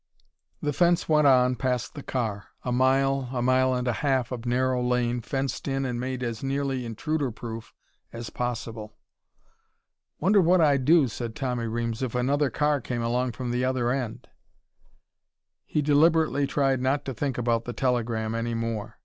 [0.63, 2.47] The fence went on past the car.
[2.63, 6.43] A mile, a mile and a half of narrow lane, fenced in and made as
[6.43, 7.71] nearly intruder proof
[8.11, 8.95] as possible.
[10.19, 13.91] "Wonder what I'd do," said Tommy Reames, "if another car came along from the other
[13.91, 14.27] end?"
[15.67, 18.97] He deliberately tried not to think about the telegram any more.